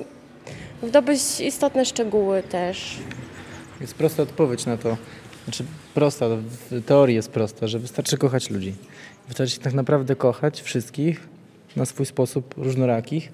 wydobyć 0.81 1.39
istotne 1.39 1.85
szczegóły 1.85 2.43
też. 2.43 2.97
Jest 3.81 3.95
prosta 3.95 4.23
odpowiedź 4.23 4.65
na 4.65 4.77
to. 4.77 4.97
Znaczy 5.45 5.63
prosta, 5.93 6.25
w 6.69 6.83
teorii 6.85 7.15
jest 7.15 7.31
prosta, 7.31 7.67
że 7.67 7.79
wystarczy 7.79 8.17
kochać 8.17 8.49
ludzi. 8.49 8.73
Wystarczy 9.27 9.59
tak 9.59 9.73
naprawdę 9.73 10.15
kochać 10.15 10.61
wszystkich 10.61 11.27
na 11.75 11.85
swój 11.85 12.05
sposób 12.05 12.53
różnorakich 12.57 13.31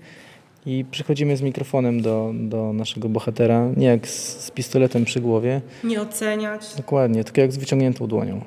i 0.66 0.86
przychodzimy 0.92 1.38
z 1.38 1.42
mikrofonem 1.42 2.02
do, 2.02 2.34
do 2.34 2.74
naszego 2.74 3.10
bohatera, 3.10 3.70
nie 3.78 3.88
jak 3.88 4.08
z, 4.08 4.46
z 4.46 4.52
pistoletem 4.52 5.06
przy 5.06 5.22
głowie, 5.22 5.62
Nie 5.84 6.02
oceniać. 6.02 6.76
dokładnie, 6.78 7.24
tylko 7.24 7.42
jak 7.42 7.52
z 7.54 7.58
wyciągniętą 7.58 8.08
dłonią. 8.08 8.42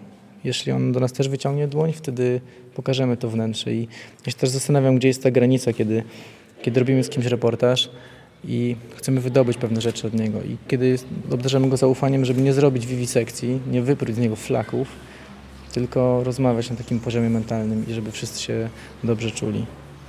Jeśli 0.44 0.72
on 0.72 0.92
do 0.92 1.00
nas 1.00 1.12
też 1.12 1.28
wyciągnie 1.28 1.68
dłoń, 1.68 1.92
wtedy 1.92 2.40
pokażemy 2.74 3.16
to 3.16 3.28
wnętrze. 3.28 3.72
I 3.72 3.88
ja 4.26 4.32
się 4.32 4.38
też 4.38 4.50
zastanawiam, 4.50 4.96
gdzie 4.96 5.08
jest 5.08 5.22
ta 5.22 5.30
granica, 5.30 5.72
kiedy, 5.72 6.02
kiedy 6.62 6.80
robimy 6.80 7.04
z 7.04 7.08
kimś 7.08 7.26
reportaż 7.26 7.90
i 8.46 8.76
chcemy 8.96 9.20
wydobyć 9.20 9.56
pewne 9.56 9.80
rzeczy 9.80 10.06
od 10.06 10.14
niego. 10.14 10.42
I 10.42 10.56
kiedy 10.68 10.98
obdarzamy 11.30 11.68
go 11.68 11.76
zaufaniem, 11.76 12.24
żeby 12.24 12.42
nie 12.42 12.52
zrobić 12.52 12.86
wiwisekcji, 12.86 13.60
nie 13.70 13.82
wypróć 13.82 14.14
z 14.14 14.18
niego 14.18 14.36
flaków, 14.36 14.88
tylko 15.72 16.24
rozmawiać 16.24 16.70
na 16.70 16.76
takim 16.76 17.00
poziomie 17.00 17.30
mentalnym 17.30 17.84
i 17.88 17.92
żeby 17.92 18.12
wszyscy 18.12 18.42
się 18.42 18.68
dobrze 19.04 19.30
czuli. 19.30 19.66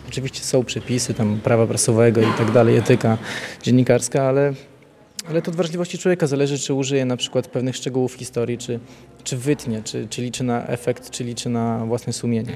Oczywiście 0.07 0.39
są 0.39 0.63
przepisy 0.63 1.13
tam 1.13 1.39
prawa 1.43 1.67
prasowego 1.67 2.21
i 2.21 2.33
tak 2.37 2.51
dalej, 2.51 2.77
etyka 2.77 3.17
dziennikarska, 3.63 4.23
ale, 4.23 4.53
ale 5.29 5.41
to 5.41 5.51
od 5.51 5.57
wrażliwości 5.57 5.97
człowieka 5.97 6.27
zależy, 6.27 6.59
czy 6.59 6.73
użyje 6.73 7.05
na 7.05 7.17
przykład 7.17 7.47
pewnych 7.47 7.75
szczegółów 7.75 8.13
historii, 8.13 8.57
czy, 8.57 8.79
czy 9.23 9.37
wytnie, 9.37 9.81
czy, 9.83 10.07
czy 10.09 10.21
liczy 10.21 10.43
na 10.43 10.67
efekt, 10.67 11.09
czy 11.09 11.23
liczy 11.23 11.49
na 11.49 11.85
własne 11.85 12.13
sumienie. 12.13 12.55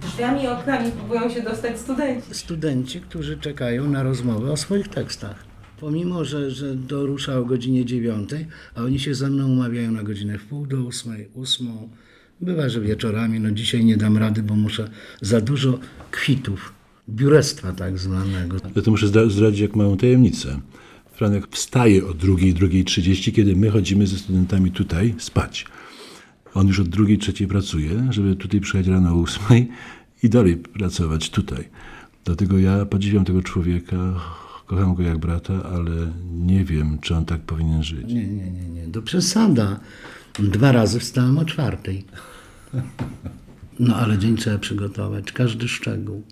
Drzwiami 0.00 0.42
i 0.42 0.46
oknami 0.48 0.90
próbują 0.90 1.30
się 1.30 1.42
dostać 1.42 1.78
studenci. 1.78 2.34
Studenci, 2.34 3.00
którzy 3.00 3.38
czekają 3.38 3.88
na 3.88 4.02
rozmowę 4.02 4.52
o 4.52 4.56
swoich 4.56 4.88
tekstach. 4.88 5.44
Pomimo, 5.80 6.24
że, 6.24 6.50
że 6.50 6.74
do 6.74 7.06
rusza 7.06 7.38
o 7.38 7.44
godzinie 7.44 7.84
dziewiątej, 7.84 8.46
a 8.74 8.82
oni 8.82 8.98
się 8.98 9.14
ze 9.14 9.30
mną 9.30 9.50
umawiają 9.50 9.92
na 9.92 10.02
godzinę 10.02 10.38
w 10.38 10.44
pół 10.44 10.66
do 10.66 10.76
ósmej, 10.76 11.28
ósmą. 11.34 11.88
Bywa, 12.40 12.68
że 12.68 12.80
wieczorami, 12.80 13.40
no 13.40 13.50
dzisiaj 13.50 13.84
nie 13.84 13.96
dam 13.96 14.18
rady, 14.18 14.42
bo 14.42 14.54
muszę 14.54 14.90
za 15.20 15.40
dużo 15.40 15.78
kwitów, 16.10 16.72
biurestwa 17.08 17.72
tak 17.72 17.98
zwanego. 17.98 18.56
Ja 18.76 18.82
to 18.82 18.90
muszę 18.90 19.06
zdra- 19.06 19.30
zdradzić 19.30 19.60
jak 19.60 19.76
małą 19.76 19.96
tajemnicę. 19.96 20.60
Franek 21.12 21.46
wstaje 21.50 22.06
o 22.06 22.14
drugiej, 22.14 22.54
drugiej 22.54 22.84
trzydzieści, 22.84 23.32
kiedy 23.32 23.56
my 23.56 23.70
chodzimy 23.70 24.06
ze 24.06 24.18
studentami 24.18 24.70
tutaj 24.70 25.14
spać. 25.18 25.66
On 26.54 26.68
już 26.68 26.80
od 26.80 26.88
drugiej, 26.88 27.18
trzeciej 27.18 27.48
pracuje, 27.48 28.06
żeby 28.10 28.36
tutaj 28.36 28.60
przyjechać 28.60 28.90
rano 28.92 29.10
o 29.10 29.14
ósmej 29.16 29.68
i 30.22 30.28
dalej 30.28 30.56
pracować 30.56 31.30
tutaj. 31.30 31.68
Dlatego 32.24 32.58
ja 32.58 32.86
podziwiam 32.86 33.24
tego 33.24 33.42
człowieka, 33.42 33.96
kocham 34.66 34.94
go 34.94 35.02
jak 35.02 35.18
brata, 35.18 35.62
ale 35.64 36.12
nie 36.32 36.64
wiem, 36.64 36.98
czy 36.98 37.14
on 37.14 37.24
tak 37.24 37.40
powinien 37.40 37.82
żyć. 37.82 38.06
Nie, 38.08 38.26
nie, 38.26 38.50
nie, 38.50 38.68
nie, 38.68 38.86
do 38.88 39.02
przesada. 39.02 39.80
Dwa 40.38 40.72
razy 40.72 41.00
wstałem 41.00 41.38
o 41.38 41.44
czwartej. 41.44 42.04
No 43.78 43.96
ale 43.96 44.18
dzień 44.18 44.36
trzeba 44.36 44.58
przygotować, 44.58 45.32
każdy 45.32 45.68
szczegół. 45.68 46.22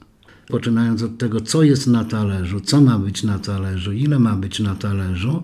Poczynając 0.52 1.02
od 1.02 1.18
tego, 1.18 1.40
co 1.40 1.62
jest 1.62 1.87
na 1.87 2.04
talerzu, 2.04 2.61
co 2.61 2.80
ma 2.80 2.99
być 2.99 3.23
na 3.23 3.38
talerzu, 3.38 3.92
ile 3.92 4.18
ma 4.18 4.37
być 4.37 4.61
na 4.61 4.75
talerzu, 4.75 5.42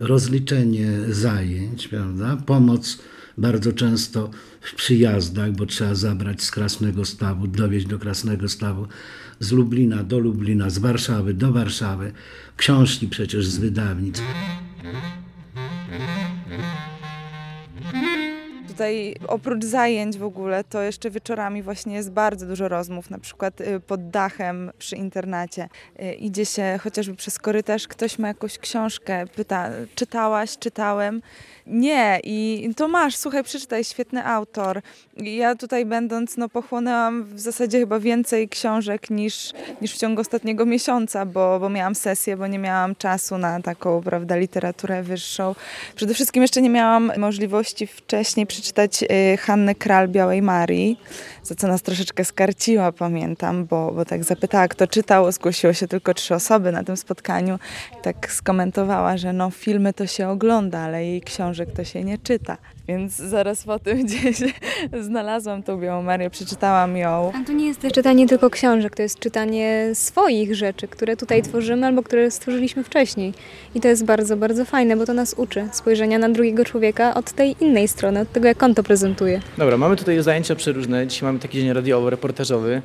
rozliczenie 0.00 0.90
zajęć, 1.08 1.88
prawda? 1.88 2.36
Pomoc 2.36 2.98
bardzo 3.38 3.72
często 3.72 4.30
w 4.60 4.74
przyjazdach, 4.74 5.52
bo 5.52 5.66
trzeba 5.66 5.94
zabrać 5.94 6.42
z 6.42 6.50
Krasnego 6.50 7.04
Stawu, 7.04 7.46
dowieźć 7.46 7.86
do 7.86 7.98
Krasnego 7.98 8.48
Stawu, 8.48 8.86
z 9.40 9.52
Lublina 9.52 10.04
do 10.04 10.18
Lublina, 10.18 10.70
z 10.70 10.78
Warszawy 10.78 11.34
do 11.34 11.52
Warszawy, 11.52 12.12
książki 12.56 13.08
przecież 13.08 13.46
z 13.46 13.58
wydawnictw. 13.58 14.24
Tutaj 18.76 19.14
oprócz 19.28 19.64
zajęć 19.64 20.18
w 20.18 20.24
ogóle, 20.24 20.64
to 20.64 20.82
jeszcze 20.82 21.10
wieczorami 21.10 21.62
właśnie 21.62 21.94
jest 21.94 22.10
bardzo 22.10 22.46
dużo 22.46 22.68
rozmów, 22.68 23.10
na 23.10 23.18
przykład 23.18 23.60
y, 23.60 23.80
pod 23.80 24.10
dachem 24.10 24.70
przy 24.78 24.96
internacie. 24.96 25.68
Y, 26.02 26.14
Idzie 26.14 26.46
się 26.46 26.78
chociażby 26.82 27.14
przez 27.14 27.38
korytarz, 27.38 27.88
ktoś 27.88 28.18
ma 28.18 28.28
jakąś 28.28 28.58
książkę, 28.58 29.26
pyta, 29.26 29.70
czytałaś, 29.94 30.58
czytałem. 30.58 31.22
Nie, 31.66 32.20
i 32.24 32.70
to 32.76 32.88
masz, 32.88 33.16
słuchaj, 33.16 33.44
przeczytaj, 33.44 33.84
świetny 33.84 34.26
autor. 34.26 34.80
Ja 35.16 35.54
tutaj 35.54 35.86
będąc, 35.86 36.36
no 36.36 36.48
pochłonęłam 36.48 37.24
w 37.24 37.40
zasadzie 37.40 37.78
chyba 37.78 38.00
więcej 38.00 38.48
książek 38.48 39.10
niż, 39.10 39.52
niż 39.80 39.94
w 39.94 39.98
ciągu 39.98 40.20
ostatniego 40.20 40.66
miesiąca, 40.66 41.26
bo, 41.26 41.60
bo 41.60 41.68
miałam 41.68 41.94
sesję, 41.94 42.36
bo 42.36 42.46
nie 42.46 42.58
miałam 42.58 42.96
czasu 42.96 43.38
na 43.38 43.62
taką, 43.62 44.02
prawda, 44.02 44.36
literaturę 44.36 45.02
wyższą. 45.02 45.54
Przede 45.94 46.14
wszystkim 46.14 46.42
jeszcze 46.42 46.62
nie 46.62 46.70
miałam 46.70 47.12
możliwości 47.18 47.86
wcześniej 47.86 48.46
przeczytać 48.46 48.65
y, 49.02 49.36
Hanny 49.36 49.74
Kral 49.74 50.08
Białej 50.08 50.42
Marii, 50.42 50.98
za 51.46 51.54
co 51.54 51.68
nas 51.68 51.82
troszeczkę 51.82 52.24
skarciła, 52.24 52.92
pamiętam, 52.92 53.64
bo, 53.64 53.92
bo 53.92 54.04
tak 54.04 54.24
zapytała, 54.24 54.68
kto 54.68 54.86
czytał, 54.86 55.32
zgłosiło 55.32 55.72
się 55.72 55.88
tylko 55.88 56.14
trzy 56.14 56.34
osoby 56.34 56.72
na 56.72 56.84
tym 56.84 56.96
spotkaniu. 56.96 57.58
Tak 58.02 58.32
skomentowała, 58.32 59.16
że 59.16 59.32
no 59.32 59.50
filmy 59.50 59.92
to 59.92 60.06
się 60.06 60.28
ogląda, 60.28 60.78
ale 60.78 61.04
jej 61.04 61.20
książek 61.20 61.68
to 61.76 61.84
się 61.84 62.04
nie 62.04 62.18
czyta. 62.18 62.56
Więc 62.88 63.16
zaraz 63.16 63.64
po 63.64 63.78
tym 63.78 64.02
gdzieś 64.06 64.36
znalazłam 65.00 65.62
tą 65.62 65.80
Białą 65.80 66.02
Marię, 66.02 66.30
przeczytałam 66.30 66.96
ją. 66.96 67.32
A 67.34 67.46
to 67.46 67.52
nie 67.52 67.66
jest 67.66 67.80
też 67.80 67.92
czytanie 67.92 68.26
tylko 68.26 68.50
książek, 68.50 68.96
to 68.96 69.02
jest 69.02 69.18
czytanie 69.18 69.90
swoich 69.94 70.54
rzeczy, 70.54 70.88
które 70.88 71.16
tutaj 71.16 71.42
tworzymy 71.42 71.86
albo 71.86 72.02
które 72.02 72.30
stworzyliśmy 72.30 72.84
wcześniej. 72.84 73.34
I 73.74 73.80
to 73.80 73.88
jest 73.88 74.04
bardzo, 74.04 74.36
bardzo 74.36 74.64
fajne, 74.64 74.96
bo 74.96 75.06
to 75.06 75.14
nas 75.14 75.34
uczy 75.34 75.68
spojrzenia 75.72 76.18
na 76.18 76.28
drugiego 76.28 76.64
człowieka 76.64 77.14
od 77.14 77.32
tej 77.32 77.56
innej 77.60 77.88
strony, 77.88 78.20
od 78.20 78.32
tego, 78.32 78.48
jak 78.48 78.62
on 78.62 78.74
to 78.74 78.82
prezentuje. 78.82 79.40
Dobra, 79.58 79.76
mamy 79.76 79.96
tutaj 79.96 80.22
zajęcia 80.22 80.54
przeróżne. 80.54 81.06
Dzisiaj 81.06 81.26
mamy 81.26 81.35
taki 81.38 81.58
dzień 81.58 81.72
radiowo, 81.72 82.10
reportażowy. 82.10 82.82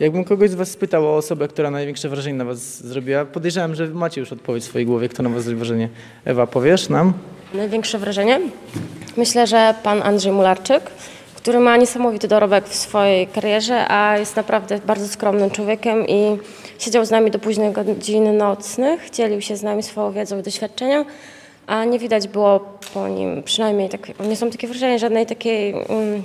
Jakbym 0.00 0.24
kogoś 0.24 0.50
z 0.50 0.54
Was 0.54 0.70
spytał 0.70 1.06
o 1.06 1.16
osobę, 1.16 1.48
która 1.48 1.70
największe 1.70 2.08
wrażenie 2.08 2.38
na 2.38 2.44
Was 2.44 2.86
zrobiła, 2.86 3.24
podejrzewam, 3.24 3.74
że 3.74 3.86
macie 3.86 4.20
już 4.20 4.32
odpowiedź 4.32 4.64
w 4.64 4.66
swojej 4.66 4.86
głowie, 4.86 5.08
kto 5.08 5.22
na 5.22 5.28
Was 5.28 5.44
zrobi 5.44 5.58
wrażenie. 5.58 5.88
Ewa, 6.24 6.46
powiesz 6.46 6.88
nam? 6.88 7.12
Największe 7.54 7.98
wrażenie? 7.98 8.40
Myślę, 9.16 9.46
że 9.46 9.74
pan 9.82 10.02
Andrzej 10.02 10.32
Mularczyk, 10.32 10.90
który 11.36 11.60
ma 11.60 11.76
niesamowity 11.76 12.28
dorobek 12.28 12.68
w 12.68 12.74
swojej 12.74 13.26
karierze, 13.26 13.88
a 13.88 14.18
jest 14.18 14.36
naprawdę 14.36 14.80
bardzo 14.86 15.08
skromnym 15.08 15.50
człowiekiem 15.50 16.06
i 16.08 16.38
siedział 16.78 17.04
z 17.04 17.10
nami 17.10 17.30
do 17.30 17.38
późnych 17.38 17.72
godzin 17.72 18.36
nocnych, 18.36 19.10
dzielił 19.10 19.40
się 19.40 19.56
z 19.56 19.62
nami 19.62 19.82
swoją 19.82 20.12
wiedzą 20.12 20.38
i 20.38 20.42
doświadczeniem, 20.42 21.04
a 21.66 21.84
nie 21.84 21.98
widać 21.98 22.28
było 22.28 22.78
po 22.94 23.08
nim, 23.08 23.42
przynajmniej 23.42 23.88
tak, 23.88 24.20
nie 24.28 24.36
są 24.36 24.50
takie 24.50 24.68
wrażenie, 24.68 24.98
żadnej 24.98 25.26
takiej 25.26 25.74
um, 25.74 26.22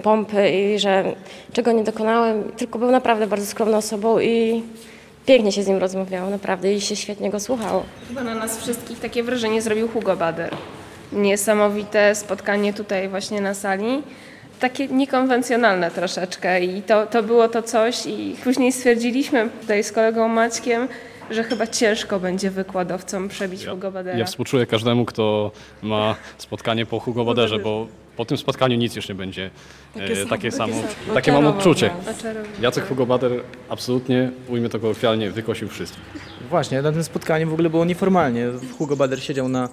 pompy 0.00 0.50
i 0.50 0.78
że 0.78 1.04
czego 1.52 1.72
nie 1.72 1.84
dokonałem, 1.84 2.44
tylko 2.56 2.78
był 2.78 2.90
naprawdę 2.90 3.26
bardzo 3.26 3.46
skromną 3.46 3.76
osobą 3.76 4.20
i 4.20 4.62
pięknie 5.26 5.52
się 5.52 5.62
z 5.62 5.66
nim 5.66 5.78
rozmawiało, 5.78 6.30
naprawdę 6.30 6.72
i 6.72 6.80
się 6.80 6.96
świetnie 6.96 7.30
go 7.30 7.40
słuchało. 7.40 7.84
Chyba 8.08 8.22
na 8.22 8.34
nas 8.34 8.58
wszystkich 8.58 9.00
takie 9.00 9.22
wrażenie 9.22 9.62
zrobił 9.62 9.88
Hugo 9.88 10.16
Bader. 10.16 10.56
Niesamowite 11.12 12.14
spotkanie 12.14 12.72
tutaj 12.72 13.08
właśnie 13.08 13.40
na 13.40 13.54
sali. 13.54 14.02
Takie 14.60 14.88
niekonwencjonalne 14.88 15.90
troszeczkę 15.90 16.60
i 16.60 16.82
to, 16.82 17.06
to 17.06 17.22
było 17.22 17.48
to 17.48 17.62
coś 17.62 18.06
i 18.06 18.36
później 18.44 18.72
stwierdziliśmy 18.72 19.48
tutaj 19.60 19.84
z 19.84 19.92
kolegą 19.92 20.28
Maćkiem, 20.28 20.88
że 21.30 21.44
chyba 21.44 21.66
ciężko 21.66 22.20
będzie 22.20 22.50
wykładowcom 22.50 23.28
przebić 23.28 23.66
Hugo 23.66 23.90
Badera. 23.90 24.18
Ja 24.18 24.24
współczuję 24.24 24.66
każdemu, 24.66 25.04
kto 25.04 25.50
ma 25.82 26.14
spotkanie 26.38 26.86
po 26.86 27.00
Hugo 27.00 27.24
Baderze, 27.24 27.58
bo 27.58 27.86
po 28.16 28.24
tym 28.24 28.36
spotkaniu 28.36 28.76
nic 28.76 28.96
już 28.96 29.08
nie 29.08 29.14
będzie 29.14 29.50
takie, 29.94 30.26
takie 30.26 30.50
samo. 30.50 30.74
Takie 31.14 31.32
mam 31.32 31.46
odczucie. 31.46 31.90
Jacek 32.60 32.88
Hugo 32.88 33.06
Bader 33.06 33.32
absolutnie, 33.68 34.30
ujmę 34.48 34.68
to 34.68 34.80
kolokwialnie, 34.80 35.30
wykosił 35.30 35.68
wszystkich. 35.68 36.02
Właśnie, 36.50 36.82
na 36.82 36.92
tym 36.92 37.04
spotkaniu 37.04 37.50
w 37.50 37.52
ogóle 37.52 37.70
było 37.70 37.84
nieformalnie. 37.84 38.46
Hugo 38.78 38.96
Bader 38.96 39.22
siedział 39.22 39.48
na... 39.48 39.68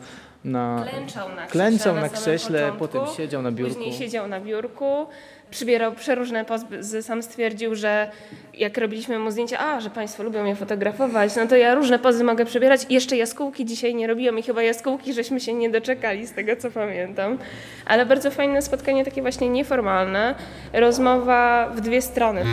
na 0.45 0.85
Klęczał 0.91 1.29
na 1.29 1.35
krześle, 1.35 1.51
klęczał 1.51 1.95
na 1.95 2.01
na 2.01 2.09
krześle, 2.09 2.59
początku, 2.59 2.99
potem 2.99 3.15
siedział 3.17 3.41
na 3.41 3.51
biurku. 3.51 3.75
Później 3.75 3.93
siedział 3.93 4.27
na 4.27 4.41
biurku, 4.41 5.07
przybierał 5.51 5.91
przeróżne 5.91 6.45
pozy, 6.45 7.03
sam 7.03 7.23
stwierdził, 7.23 7.75
że 7.75 8.11
jak 8.53 8.77
robiliśmy 8.77 9.19
mu 9.19 9.31
zdjęcia, 9.31 9.59
a, 9.59 9.81
że 9.81 9.89
Państwo 9.89 10.23
lubią 10.23 10.43
mnie 10.43 10.55
fotografować, 10.55 11.35
no 11.35 11.47
to 11.47 11.55
ja 11.55 11.75
różne 11.75 11.99
pozy 11.99 12.23
mogę 12.23 12.45
przybierać. 12.45 12.85
I 12.89 12.93
jeszcze 12.93 13.17
jaskółki 13.17 13.65
dzisiaj 13.65 13.95
nie 13.95 14.07
robiłam 14.07 14.39
i 14.39 14.43
chyba 14.43 14.63
jaskółki 14.63 15.13
żeśmy 15.13 15.39
się 15.39 15.53
nie 15.53 15.69
doczekali, 15.69 16.27
z 16.27 16.31
tego 16.31 16.55
co 16.55 16.71
pamiętam. 16.71 17.37
Ale 17.85 18.05
bardzo 18.05 18.31
fajne 18.31 18.61
spotkanie, 18.61 19.05
takie 19.05 19.21
właśnie 19.21 19.49
nieformalne, 19.49 20.35
rozmowa 20.73 21.69
w 21.75 21.81
dwie 21.81 22.01
strony. 22.01 22.43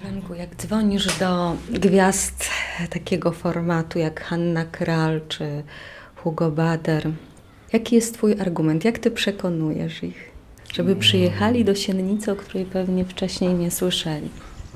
Franku, 0.00 0.34
jak 0.34 0.54
dzwonisz 0.56 1.18
do 1.18 1.56
gwiazd 1.70 2.50
takiego 2.90 3.32
formatu 3.32 3.98
jak 3.98 4.20
Hanna 4.20 4.64
Kral 4.64 5.20
czy 5.28 5.62
Hugo 6.22 6.50
Bader, 6.50 7.10
jaki 7.72 7.94
jest 7.94 8.14
Twój 8.14 8.40
argument? 8.40 8.84
Jak 8.84 8.98
Ty 8.98 9.10
przekonujesz 9.10 10.02
ich, 10.02 10.30
żeby 10.74 10.96
przyjechali 10.96 11.64
do 11.64 11.74
Siennicy, 11.74 12.32
o 12.32 12.36
której 12.36 12.64
pewnie 12.64 13.04
wcześniej 13.04 13.54
nie 13.54 13.70
słyszeli? 13.70 14.28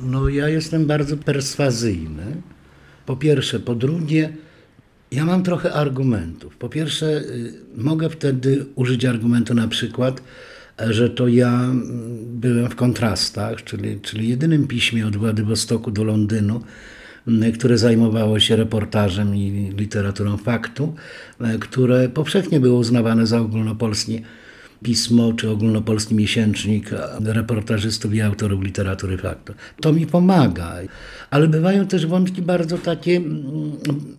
No 0.03 0.29
ja 0.29 0.49
jestem 0.49 0.87
bardzo 0.87 1.17
perswazyjny. 1.17 2.43
Po 3.07 3.17
pierwsze. 3.17 3.61
Po 3.61 3.75
drugie, 3.75 4.33
Ja 5.13 5.25
mam 5.25 5.43
trochę 5.43 5.73
argumentów. 5.73 6.57
Po 6.57 6.69
pierwsze, 6.69 7.07
y, 7.07 7.53
mogę 7.77 8.11
wtedy 8.11 8.67
użyć 8.75 9.05
argumentu 9.05 9.55
na 9.55 9.69
przykład, 9.69 10.23
że 10.79 11.11
to 11.11 11.29
ja 11.29 11.65
mm, 11.65 12.41
byłem 12.41 12.71
w 12.71 12.77
kontrastach, 12.77 13.65
czyli, 13.65 14.01
czyli 14.01 14.29
jedynym 14.29 14.67
piśmie 14.67 15.07
od 15.07 15.17
Władywostoku 15.17 15.91
do 15.91 16.05
Londynu, 16.05 16.61
które 17.55 17.79
zajmowało 17.79 18.41
się 18.41 18.57
reportażem 18.57 19.37
i 19.37 19.73
literaturą 19.77 20.37
faktu, 20.37 20.95
e, 21.41 21.59
które 21.59 22.09
powszechnie 22.09 22.61
było 22.61 22.79
uznawane 22.79 23.27
za 23.27 23.41
ogólnopolskie 23.41 24.23
pismo 24.83 25.33
czy 25.33 25.51
ogólnopolski 25.51 26.15
miesięcznik 26.15 26.91
reportażystów 27.25 28.15
i 28.15 28.21
autorów 28.21 28.63
literatury 28.63 29.19
faktu. 29.19 29.55
To 29.81 29.93
mi 29.93 30.07
pomaga, 30.07 30.75
ale 31.31 31.49
bywają 31.49 31.87
też 31.87 32.07
wątki 32.07 32.43
bardzo 32.43 32.79
takie 32.79 33.21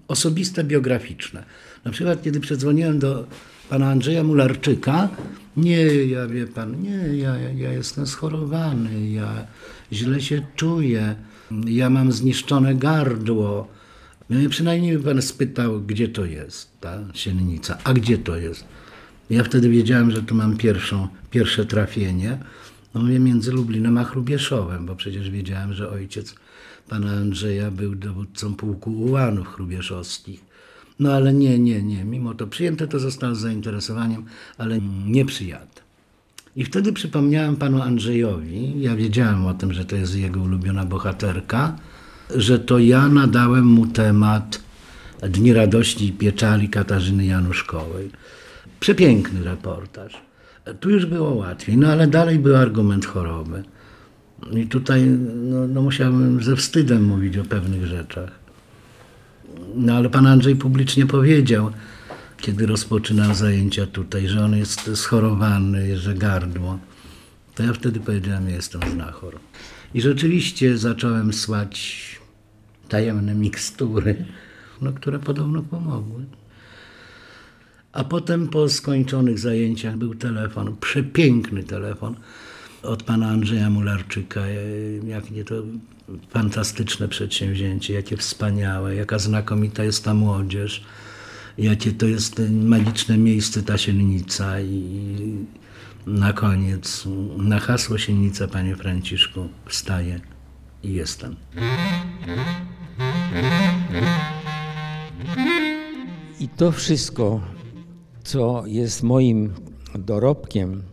osobiste, 0.08 0.64
biograficzne. 0.64 1.44
Na 1.86 1.92
przykład, 1.92 2.24
kiedy 2.24 2.40
przedzwoniłem 2.40 3.00
do 3.00 3.28
pana 3.70 3.90
Andrzeja 3.90 4.24
Mularczyka, 4.24 5.10
nie, 5.58 5.86
ja 5.86 6.28
wie 6.28 6.48
pan, 6.48 6.82
nie, 6.82 7.18
ja, 7.18 7.38
ja 7.38 7.74
jestem 7.74 8.08
schorowany, 8.08 9.10
ja 9.10 9.48
źle 9.92 10.22
się 10.22 10.42
czuję, 10.56 11.16
ja 11.68 11.90
mam 11.90 12.12
zniszczone 12.12 12.76
gardło. 12.76 13.68
No 14.30 14.50
przynajmniej 14.50 15.00
pan 15.00 15.22
spytał, 15.22 15.82
gdzie 15.82 16.08
to 16.08 16.26
jest, 16.26 16.80
ta 16.80 17.00
siennica, 17.14 17.78
a 17.84 17.94
gdzie 17.94 18.18
to 18.18 18.38
jest? 18.38 18.66
Ja 19.30 19.44
wtedy 19.44 19.70
wiedziałem, 19.70 20.12
że 20.12 20.24
tu 20.24 20.36
mam 20.36 20.58
pierwszą, 20.58 21.08
pierwsze 21.32 21.66
trafienie. 21.66 22.38
No 22.94 23.02
mówię 23.02 23.20
między 23.20 23.52
Lublinem 23.52 23.98
a 23.98 24.04
Chrubieszowem, 24.04 24.86
bo 24.86 24.96
przecież 24.96 25.30
wiedziałem, 25.30 25.74
że 25.74 25.90
ojciec 25.90 26.36
pana 26.90 27.12
Andrzeja 27.12 27.72
był 27.72 27.96
dowódcą 27.96 28.56
pułku 28.56 28.92
ułanów 28.92 29.48
chrubieszowskich. 29.48 30.46
No 31.00 31.14
ale 31.14 31.34
nie, 31.34 31.60
nie, 31.60 31.84
nie. 31.84 32.06
Mimo 32.06 32.34
to 32.34 32.48
przyjęte 32.48 32.88
to 32.88 33.00
zostało 33.00 33.36
z 33.36 33.40
zainteresowaniem, 33.40 34.26
ale 34.58 34.80
nie 35.06 35.26
przyjadę. 35.26 35.83
I 36.56 36.66
wtedy 36.66 36.94
przypomniałem 36.94 37.56
panu 37.56 37.82
Andrzejowi, 37.82 38.82
ja 38.82 38.96
wiedziałem 38.96 39.46
o 39.46 39.54
tym, 39.54 39.74
że 39.74 39.86
to 39.86 39.96
jest 39.96 40.16
jego 40.16 40.42
ulubiona 40.42 40.86
bohaterka, 40.86 41.76
że 42.36 42.60
to 42.60 42.80
ja 42.80 43.08
nadałem 43.08 43.66
mu 43.66 43.88
temat 43.88 44.62
Dni 45.30 45.54
Radości 45.54 46.06
i 46.08 46.12
Pieczali 46.12 46.70
Katarzyny 46.70 47.26
Januszkowej. 47.26 48.10
Przepiękny 48.80 49.44
reportaż. 49.44 50.22
Tu 50.80 50.90
już 50.90 51.06
było 51.06 51.34
łatwiej, 51.34 51.78
no 51.78 51.88
ale 51.88 52.08
dalej 52.08 52.40
był 52.40 52.56
argument 52.56 53.06
choroby. 53.06 53.64
I 54.52 54.68
tutaj 54.68 55.06
no, 55.50 55.68
no 55.68 55.82
musiałem 55.82 56.44
ze 56.44 56.56
wstydem 56.56 57.04
mówić 57.04 57.38
o 57.38 57.44
pewnych 57.44 57.86
rzeczach. 57.86 58.32
No 59.76 59.94
ale 59.94 60.10
pan 60.10 60.28
Andrzej 60.28 60.56
publicznie 60.56 61.06
powiedział, 61.06 61.72
kiedy 62.44 62.66
rozpoczynał 62.66 63.34
zajęcia 63.34 63.86
tutaj, 63.86 64.28
że 64.28 64.46
on 64.46 64.58
jest 64.58 64.96
schorowany, 64.96 65.98
że 65.98 66.14
gardło. 66.14 66.80
To 67.56 67.64
ja 67.64 67.74
wtedy 67.74 68.00
powiedziałem, 68.00 68.50
ja 68.50 68.56
jestem 68.56 68.82
znachor. 68.92 69.40
I 69.94 70.02
rzeczywiście 70.02 70.78
zacząłem 70.78 71.34
słać 71.34 72.04
tajemne 72.90 73.36
mikstury, 73.36 74.26
no, 74.82 74.94
które 74.94 75.20
podobno 75.20 75.62
pomogły. 75.62 76.26
A 77.92 78.04
potem 78.04 78.48
po 78.48 78.70
skończonych 78.70 79.40
zajęciach 79.40 79.98
był 79.98 80.16
telefon, 80.16 80.76
przepiękny 80.82 81.64
telefon 81.64 82.16
od 82.84 83.04
pana 83.04 83.28
Andrzeja 83.28 83.70
Mularczyka. 83.70 84.42
Jakie 85.08 85.44
to 85.44 85.56
fantastyczne 86.30 87.08
przedsięwzięcie, 87.08 87.94
jakie 87.94 88.18
wspaniałe, 88.18 88.96
jaka 88.96 89.20
znakomita 89.20 89.84
jest 89.84 90.04
ta 90.04 90.14
młodzież, 90.14 90.84
jakie 91.58 91.92
to 91.92 92.06
jest 92.06 92.42
magiczne 92.52 93.18
miejsce 93.18 93.64
ta 93.64 93.78
siennica 93.78 94.62
i 94.62 95.46
na 96.08 96.34
koniec 96.34 97.08
na 97.38 97.60
hasło 97.60 97.98
siennica, 97.98 98.48
panie 98.48 98.76
Franciszku, 98.76 99.48
wstaję 99.66 100.20
i 100.84 100.94
jestem. 100.94 101.36
I 106.40 106.48
to 106.48 106.72
wszystko, 106.72 107.42
co 108.24 108.64
jest 108.68 109.04
moim 109.04 109.54
dorobkiem, 110.00 110.84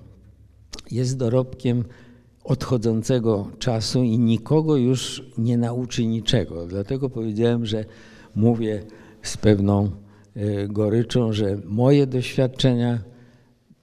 jest 0.90 1.16
dorobkiem 1.16 1.84
odchodzącego 2.44 3.50
czasu 3.58 4.02
i 4.02 4.18
nikogo 4.18 4.76
już 4.76 5.22
nie 5.38 5.58
nauczy 5.58 6.06
niczego. 6.06 6.66
Dlatego 6.66 7.10
powiedziałem, 7.10 7.66
że 7.66 7.84
mówię 8.34 8.82
z 9.22 9.36
pewną 9.36 9.90
goryczą, 10.68 11.32
że 11.32 11.58
moje 11.64 12.06
doświadczenia 12.06 12.98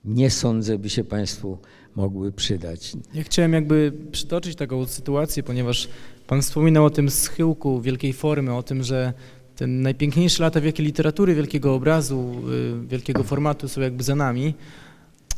nie 0.05 0.29
sądzę, 0.29 0.77
by 0.77 0.89
się 0.89 1.03
Państwu 1.03 1.57
mogły 1.95 2.31
przydać. 2.31 2.93
Ja 3.13 3.23
chciałem 3.23 3.53
jakby 3.53 3.93
przytoczyć 4.11 4.55
taką 4.55 4.85
sytuację, 4.85 5.43
ponieważ 5.43 5.87
Pan 6.27 6.41
wspominał 6.41 6.85
o 6.85 6.89
tym 6.89 7.09
schyłku 7.09 7.81
wielkiej 7.81 8.13
formy, 8.13 8.53
o 8.53 8.63
tym, 8.63 8.83
że 8.83 9.13
te 9.55 9.67
najpiękniejsze 9.67 10.43
lata 10.43 10.61
wielkiej 10.61 10.85
literatury, 10.85 11.35
wielkiego 11.35 11.73
obrazu, 11.73 12.35
y, 12.83 12.87
wielkiego 12.87 13.23
formatu 13.23 13.67
są 13.67 13.81
jakby 13.81 14.03
za 14.03 14.15
nami. 14.15 14.53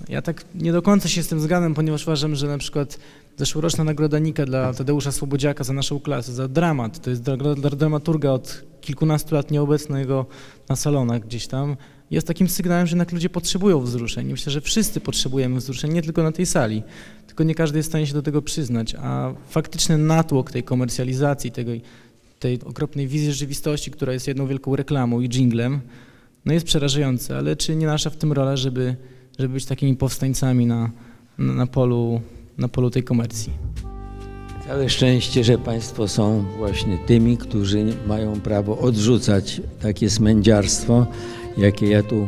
Ja 0.08 0.22
tak 0.22 0.46
nie 0.56 0.72
do 0.72 0.82
końca 0.82 1.10
się 1.10 1.24
z 1.24 1.28
tym 1.28 1.40
zgadzam, 1.40 1.74
ponieważ 1.74 2.04
uważam, 2.04 2.36
że 2.36 2.48
na 2.48 2.58
przykład 2.58 3.00
zeszłoroczna 3.38 3.84
nagroda 3.84 4.20
Nika 4.20 4.46
dla 4.46 4.74
Tadeusza 4.74 5.12
Słobodziaka 5.12 5.64
za 5.64 5.74
naszą 5.74 6.00
klasę, 6.00 6.34
za 6.34 6.48
dramat, 6.48 7.00
to 7.00 7.10
jest 7.10 7.24
dramaturga 7.78 8.32
od 8.32 8.64
kilkunastu 8.82 9.36
lat 9.36 9.52
nieobecnego 9.52 10.26
na 10.70 10.76
salonach 10.76 11.22
gdzieś 11.22 11.48
tam, 11.48 11.78
jest 12.12 12.28
takim 12.28 12.50
sygnałem, 12.50 12.88
że 12.88 12.92
jednak 12.92 13.12
ludzie 13.12 13.30
potrzebują 13.30 13.82
wzruszeń. 13.82 14.32
Myślę, 14.32 14.52
że 14.52 14.62
wszyscy 14.62 15.02
potrzebujemy 15.02 15.56
wzruszeń, 15.56 15.94
nie 15.94 16.02
tylko 16.02 16.24
na 16.24 16.32
tej 16.32 16.46
sali, 16.46 16.84
tylko 17.28 17.44
nie 17.44 17.56
każdy 17.56 17.78
jest 17.78 17.90
w 17.90 17.92
stanie 17.92 18.08
się 18.08 18.14
do 18.14 18.22
tego 18.22 18.42
przyznać, 18.42 18.96
a 18.96 19.34
faktyczny 19.50 19.98
natłok 19.98 20.52
tej 20.52 20.64
komercjalizacji, 20.64 21.52
tego, 21.52 21.72
tej 22.40 22.60
okropnej 22.66 23.08
wizji 23.08 23.32
rzeczywistości, 23.32 23.92
która 23.92 24.14
jest 24.14 24.28
jedną 24.28 24.48
wielką 24.48 24.76
reklamą 24.76 25.20
i 25.20 25.30
jinglem, 25.30 25.82
no 26.46 26.54
jest 26.54 26.66
przerażający, 26.66 27.36
ale 27.36 27.56
czy 27.56 27.76
nie 27.76 27.88
nasza 27.88 28.10
w 28.10 28.18
tym 28.18 28.34
rola, 28.34 28.58
żeby, 28.58 28.96
żeby 29.40 29.54
być 29.54 29.66
takimi 29.66 29.96
powstańcami 29.96 30.66
na, 30.66 30.92
na, 31.38 31.68
polu, 31.68 32.22
na 32.58 32.68
polu 32.68 32.90
tej 32.90 33.04
komercji? 33.04 33.54
Całe 34.68 34.90
szczęście, 34.90 35.44
że 35.44 35.58
Państwo 35.58 36.08
są 36.08 36.46
właśnie 36.58 36.98
tymi, 36.98 37.38
którzy 37.38 37.86
mają 38.08 38.42
prawo 38.42 38.78
odrzucać 38.78 39.62
takie 39.82 40.10
smędziarstwo, 40.10 41.08
jakie 41.58 41.88
ja 41.88 42.04
tu 42.04 42.28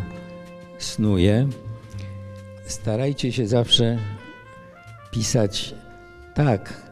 snuję. 0.77 1.47
Starajcie 2.65 3.31
się 3.31 3.47
zawsze 3.47 3.97
pisać 5.11 5.75
tak, 6.35 6.91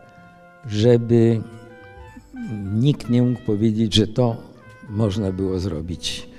żeby 0.68 1.42
nikt 2.74 3.10
nie 3.10 3.22
mógł 3.22 3.42
powiedzieć, 3.42 3.94
że 3.96 4.08
to 4.08 4.38
można 4.90 5.32
było 5.32 5.60
zrobić 5.60 6.30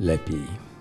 lepiej. 0.00 0.73